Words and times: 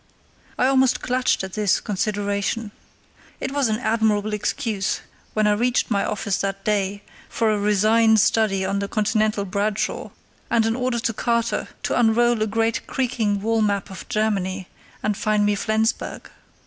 I 0.57 0.65
almost 0.65 1.01
clutched 1.03 1.43
at 1.43 1.53
this 1.53 1.79
consideration. 1.79 2.71
It 3.39 3.51
was 3.51 3.67
an 3.67 3.77
admirable 3.77 4.33
excuse, 4.33 5.01
when 5.35 5.45
I 5.45 5.51
reached 5.51 5.91
my 5.91 6.03
office 6.03 6.37
that 6.37 6.65
day, 6.65 7.03
for 7.29 7.51
a 7.51 7.59
resigned 7.59 8.19
study 8.19 8.65
of 8.65 8.79
the 8.79 8.87
Continental 8.87 9.45
Bradshaw, 9.45 10.09
and 10.49 10.65
an 10.65 10.75
order 10.75 10.97
to 10.97 11.13
Carter 11.13 11.67
to 11.83 11.99
unroll 11.99 12.41
a 12.41 12.47
great 12.47 12.87
creaking 12.87 13.43
wall 13.43 13.61
map 13.61 13.91
of 13.91 14.09
Germany 14.09 14.67
and 15.03 15.15
find 15.15 15.45
me 15.45 15.53
Flensburg. 15.53 16.31